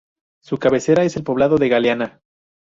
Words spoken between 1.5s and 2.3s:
de Galeana.